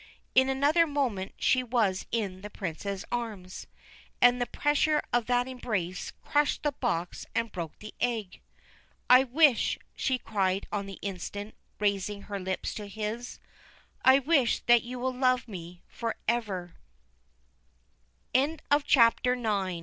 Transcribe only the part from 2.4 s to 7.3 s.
the Prince's arms, and the pressure of that embrace crushed the box